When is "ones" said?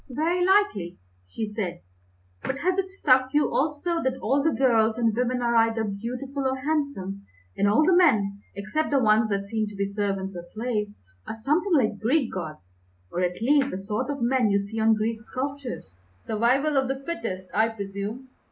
8.97-9.29